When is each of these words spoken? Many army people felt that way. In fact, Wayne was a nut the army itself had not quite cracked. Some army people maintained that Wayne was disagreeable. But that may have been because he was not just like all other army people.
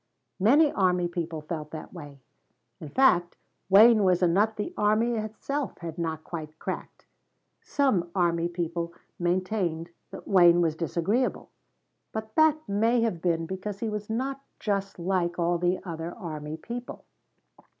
Many 0.39 0.71
army 0.71 1.07
people 1.07 1.41
felt 1.41 1.69
that 1.69 1.93
way. 1.93 2.23
In 2.79 2.89
fact, 2.89 3.37
Wayne 3.69 4.03
was 4.03 4.23
a 4.23 4.27
nut 4.27 4.55
the 4.55 4.73
army 4.75 5.13
itself 5.15 5.77
had 5.77 5.99
not 5.99 6.23
quite 6.23 6.57
cracked. 6.57 7.05
Some 7.61 8.09
army 8.15 8.47
people 8.47 8.93
maintained 9.19 9.91
that 10.09 10.27
Wayne 10.27 10.59
was 10.59 10.75
disagreeable. 10.75 11.51
But 12.13 12.33
that 12.33 12.67
may 12.67 13.01
have 13.01 13.21
been 13.21 13.45
because 13.45 13.79
he 13.79 13.89
was 13.89 14.09
not 14.09 14.41
just 14.59 14.97
like 14.97 15.37
all 15.37 15.61
other 15.85 16.15
army 16.15 16.57
people. 16.57 17.05